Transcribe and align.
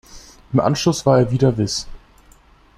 Im 0.51 0.59
Anschluss 0.59 1.05
war 1.05 1.19
er 1.19 1.29
wieder 1.31 1.59
Wiss. 1.59 1.85